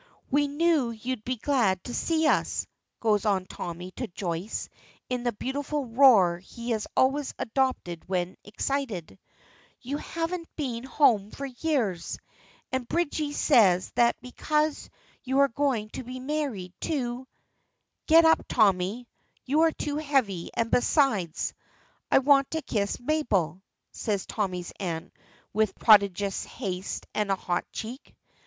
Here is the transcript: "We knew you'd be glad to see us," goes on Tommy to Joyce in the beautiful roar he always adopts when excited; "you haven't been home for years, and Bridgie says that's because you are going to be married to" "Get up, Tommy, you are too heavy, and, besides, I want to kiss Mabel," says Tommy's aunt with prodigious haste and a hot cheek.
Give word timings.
"We 0.31 0.47
knew 0.47 0.89
you'd 0.89 1.23
be 1.23 1.35
glad 1.37 1.83
to 1.83 1.93
see 1.93 2.25
us," 2.25 2.65
goes 3.01 3.23
on 3.23 3.45
Tommy 3.45 3.91
to 3.97 4.07
Joyce 4.07 4.67
in 5.09 5.21
the 5.21 5.31
beautiful 5.31 5.85
roar 5.85 6.39
he 6.39 6.75
always 6.97 7.35
adopts 7.37 7.87
when 8.07 8.35
excited; 8.43 9.19
"you 9.79 9.97
haven't 9.97 10.49
been 10.55 10.85
home 10.85 11.29
for 11.29 11.45
years, 11.45 12.17
and 12.71 12.87
Bridgie 12.87 13.33
says 13.33 13.91
that's 13.93 14.17
because 14.23 14.89
you 15.21 15.37
are 15.37 15.47
going 15.49 15.89
to 15.91 16.01
be 16.03 16.19
married 16.19 16.73
to" 16.81 17.27
"Get 18.07 18.25
up, 18.25 18.41
Tommy, 18.49 19.07
you 19.45 19.61
are 19.61 19.71
too 19.71 19.97
heavy, 19.97 20.49
and, 20.55 20.71
besides, 20.71 21.53
I 22.09 22.17
want 22.17 22.49
to 22.49 22.63
kiss 22.63 22.99
Mabel," 22.99 23.61
says 23.91 24.25
Tommy's 24.25 24.73
aunt 24.79 25.13
with 25.53 25.75
prodigious 25.77 26.43
haste 26.45 27.05
and 27.13 27.29
a 27.29 27.35
hot 27.35 27.65
cheek. 27.71 28.15